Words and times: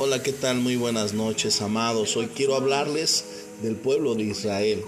Hola, 0.00 0.22
¿qué 0.22 0.32
tal? 0.32 0.58
Muy 0.58 0.76
buenas 0.76 1.12
noches, 1.12 1.60
amados. 1.60 2.16
Hoy 2.16 2.28
quiero 2.28 2.54
hablarles 2.54 3.24
del 3.64 3.74
pueblo 3.74 4.14
de 4.14 4.22
Israel. 4.22 4.84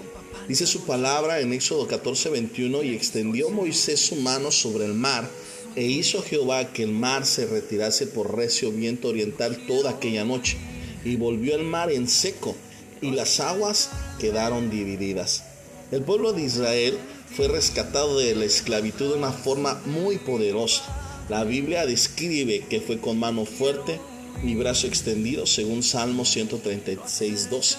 Dice 0.47 0.65
su 0.65 0.85
palabra 0.85 1.41
en 1.41 1.51
Éxodo 1.51 1.85
14, 1.85 2.29
21, 2.29 2.81
y 2.83 2.95
extendió 2.95 3.49
Moisés 3.49 3.99
su 3.99 4.15
mano 4.15 4.51
sobre 4.51 4.85
el 4.85 4.93
mar, 4.93 5.29
e 5.75 5.83
hizo 5.83 6.23
Jehová 6.23 6.71
que 6.71 6.83
el 6.83 6.93
mar 6.93 7.25
se 7.25 7.45
retirase 7.45 8.07
por 8.07 8.37
recio 8.37 8.71
viento 8.71 9.09
oriental 9.09 9.65
toda 9.67 9.89
aquella 9.89 10.23
noche, 10.23 10.55
y 11.03 11.17
volvió 11.17 11.55
el 11.55 11.65
mar 11.65 11.91
en 11.91 12.07
seco, 12.07 12.55
y 13.01 13.11
las 13.11 13.41
aguas 13.41 13.89
quedaron 14.17 14.69
divididas. 14.69 15.43
El 15.91 16.03
pueblo 16.03 16.31
de 16.31 16.43
Israel 16.43 16.97
fue 17.35 17.49
rescatado 17.49 18.17
de 18.17 18.33
la 18.33 18.45
esclavitud 18.45 19.09
de 19.09 19.17
una 19.17 19.33
forma 19.33 19.81
muy 19.85 20.19
poderosa. 20.19 20.85
La 21.27 21.43
Biblia 21.43 21.85
describe 21.85 22.61
que 22.69 22.79
fue 22.79 22.99
con 22.99 23.19
mano 23.19 23.43
fuerte, 23.43 23.99
mi 24.43 24.55
brazo 24.55 24.87
extendido, 24.87 25.45
según 25.45 25.83
Salmo 25.83 26.25
136, 26.25 27.49
12, 27.49 27.77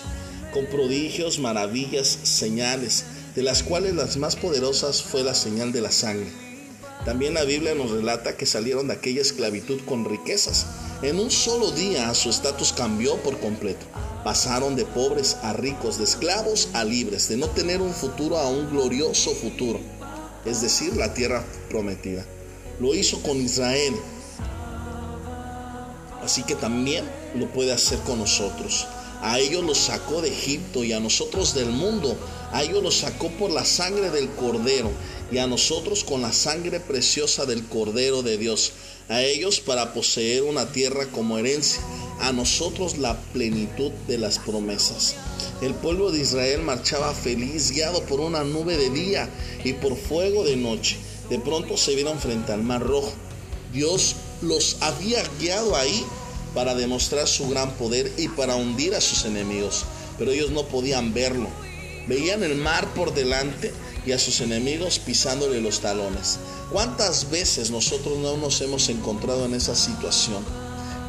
con 0.52 0.66
prodigios, 0.66 1.38
maravillas, 1.38 2.06
señales, 2.22 3.04
de 3.34 3.42
las 3.42 3.62
cuales 3.62 3.94
las 3.94 4.16
más 4.16 4.36
poderosas 4.36 5.02
fue 5.02 5.22
la 5.22 5.34
señal 5.34 5.72
de 5.72 5.80
la 5.80 5.90
sangre. 5.90 6.30
También 7.04 7.34
la 7.34 7.44
Biblia 7.44 7.74
nos 7.74 7.90
relata 7.90 8.36
que 8.36 8.46
salieron 8.46 8.86
de 8.86 8.94
aquella 8.94 9.22
esclavitud 9.22 9.80
con 9.86 10.04
riquezas. 10.04 10.66
En 11.02 11.18
un 11.18 11.32
solo 11.32 11.72
día 11.72 12.14
su 12.14 12.30
estatus 12.30 12.72
cambió 12.72 13.16
por 13.16 13.40
completo. 13.40 13.84
Pasaron 14.22 14.76
de 14.76 14.84
pobres 14.84 15.36
a 15.42 15.52
ricos, 15.52 15.98
de 15.98 16.04
esclavos 16.04 16.68
a 16.74 16.84
libres, 16.84 17.28
de 17.28 17.36
no 17.36 17.48
tener 17.48 17.82
un 17.82 17.92
futuro 17.92 18.38
a 18.38 18.48
un 18.48 18.70
glorioso 18.70 19.32
futuro, 19.32 19.80
es 20.44 20.62
decir, 20.62 20.96
la 20.96 21.12
tierra 21.12 21.44
prometida. 21.68 22.24
Lo 22.78 22.94
hizo 22.94 23.20
con 23.22 23.40
Israel, 23.40 23.94
así 26.22 26.42
que 26.42 26.54
también 26.54 27.04
lo 27.34 27.48
puede 27.52 27.72
hacer 27.72 27.98
con 28.00 28.18
nosotros. 28.18 28.86
A 29.22 29.38
ellos 29.38 29.62
los 29.62 29.78
sacó 29.78 30.20
de 30.20 30.30
Egipto 30.30 30.82
y 30.82 30.92
a 30.92 30.98
nosotros 30.98 31.54
del 31.54 31.70
mundo. 31.70 32.16
A 32.50 32.64
ellos 32.64 32.82
los 32.82 32.96
sacó 32.96 33.28
por 33.30 33.52
la 33.52 33.64
sangre 33.64 34.10
del 34.10 34.28
cordero 34.30 34.90
y 35.30 35.38
a 35.38 35.46
nosotros 35.46 36.02
con 36.02 36.22
la 36.22 36.32
sangre 36.32 36.80
preciosa 36.80 37.46
del 37.46 37.64
cordero 37.66 38.22
de 38.22 38.36
Dios. 38.36 38.72
A 39.08 39.22
ellos 39.22 39.60
para 39.60 39.94
poseer 39.94 40.42
una 40.42 40.72
tierra 40.72 41.06
como 41.06 41.38
herencia. 41.38 41.80
A 42.18 42.32
nosotros 42.32 42.98
la 42.98 43.16
plenitud 43.32 43.92
de 44.08 44.18
las 44.18 44.40
promesas. 44.40 45.14
El 45.60 45.74
pueblo 45.74 46.10
de 46.10 46.20
Israel 46.20 46.62
marchaba 46.62 47.14
feliz, 47.14 47.70
guiado 47.70 48.02
por 48.02 48.18
una 48.18 48.42
nube 48.42 48.76
de 48.76 48.90
día 48.90 49.30
y 49.62 49.74
por 49.74 49.96
fuego 49.96 50.42
de 50.42 50.56
noche. 50.56 50.96
De 51.30 51.38
pronto 51.38 51.76
se 51.76 51.94
vieron 51.94 52.18
frente 52.18 52.52
al 52.52 52.64
mar 52.64 52.82
rojo. 52.82 53.12
Dios 53.72 54.16
los 54.42 54.76
había 54.80 55.22
guiado 55.40 55.76
ahí 55.76 56.04
para 56.54 56.74
demostrar 56.74 57.26
su 57.26 57.48
gran 57.48 57.72
poder 57.74 58.12
y 58.18 58.28
para 58.28 58.56
hundir 58.56 58.94
a 58.94 59.00
sus 59.00 59.24
enemigos, 59.24 59.84
pero 60.18 60.32
ellos 60.32 60.50
no 60.50 60.64
podían 60.64 61.14
verlo. 61.14 61.48
Veían 62.06 62.42
el 62.42 62.56
mar 62.56 62.92
por 62.94 63.14
delante 63.14 63.72
y 64.04 64.12
a 64.12 64.18
sus 64.18 64.40
enemigos 64.40 64.98
pisándole 64.98 65.60
los 65.60 65.80
talones. 65.80 66.38
¿Cuántas 66.70 67.30
veces 67.30 67.70
nosotros 67.70 68.18
no 68.18 68.36
nos 68.36 68.60
hemos 68.60 68.88
encontrado 68.88 69.44
en 69.46 69.54
esa 69.54 69.76
situación? 69.76 70.44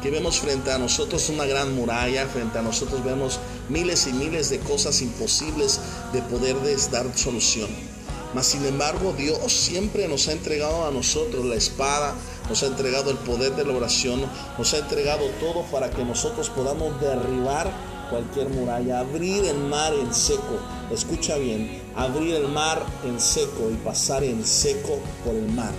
Que 0.02 0.10
vemos 0.10 0.38
frente 0.38 0.70
a 0.70 0.78
nosotros 0.78 1.28
una 1.30 1.46
gran 1.46 1.74
muralla, 1.74 2.26
frente 2.26 2.58
a 2.58 2.62
nosotros 2.62 3.02
vemos 3.04 3.40
miles 3.68 4.06
y 4.06 4.12
miles 4.12 4.50
de 4.50 4.60
cosas 4.60 5.00
imposibles 5.02 5.80
de 6.12 6.22
poder 6.22 6.56
dar 6.90 7.06
solución. 7.16 7.93
Mas 8.34 8.46
sin 8.46 8.64
embargo, 8.66 9.14
Dios 9.16 9.52
siempre 9.52 10.08
nos 10.08 10.26
ha 10.26 10.32
entregado 10.32 10.86
a 10.86 10.90
nosotros 10.90 11.44
la 11.44 11.54
espada, 11.54 12.14
nos 12.48 12.62
ha 12.64 12.66
entregado 12.66 13.10
el 13.10 13.16
poder 13.18 13.54
de 13.54 13.64
la 13.64 13.74
oración, 13.74 14.22
nos 14.58 14.74
ha 14.74 14.78
entregado 14.78 15.24
todo 15.38 15.62
para 15.70 15.88
que 15.90 16.04
nosotros 16.04 16.50
podamos 16.50 17.00
derribar 17.00 17.70
cualquier 18.10 18.48
muralla, 18.48 19.00
abrir 19.00 19.44
el 19.44 19.58
mar 19.58 19.92
en 19.94 20.12
seco. 20.12 20.58
Escucha 20.92 21.36
bien, 21.36 21.80
abrir 21.94 22.34
el 22.34 22.48
mar 22.48 22.84
en 23.04 23.20
seco 23.20 23.70
y 23.72 23.76
pasar 23.76 24.24
en 24.24 24.44
seco 24.44 24.98
por 25.24 25.36
el 25.36 25.48
mar. 25.52 25.72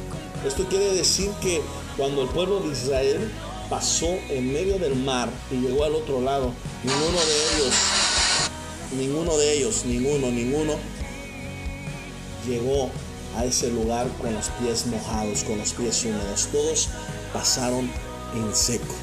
Esto 0.47 0.65
quiere 0.69 0.93
decir 0.93 1.29
que 1.41 1.61
cuando 1.97 2.21
el 2.21 2.29
pueblo 2.29 2.61
de 2.61 2.69
Israel 2.69 3.31
pasó 3.69 4.07
en 4.29 4.53
medio 4.53 4.79
del 4.79 4.95
mar 4.95 5.27
y 5.51 5.55
llegó 5.55 5.83
al 5.83 5.95
otro 5.95 6.21
lado, 6.21 6.53
ninguno 6.83 7.19
de 7.19 7.55
ellos, 7.55 7.75
ninguno 8.97 9.37
de 9.37 9.57
ellos, 9.57 9.85
ninguno, 9.85 10.31
ninguno 10.31 10.73
llegó 12.45 12.89
a 13.35 13.45
ese 13.45 13.69
lugar 13.69 14.07
con 14.21 14.33
los 14.33 14.49
pies 14.49 14.85
mojados, 14.87 15.43
con 15.43 15.57
los 15.57 15.73
pies 15.73 16.05
húmedos. 16.05 16.47
Todos 16.51 16.89
pasaron 17.33 17.89
en 18.35 18.55
seco. 18.55 18.93